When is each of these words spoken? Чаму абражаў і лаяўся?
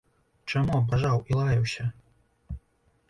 Чаму 0.53 0.79
абражаў 0.79 1.21
і 1.33 1.37
лаяўся? 1.41 1.83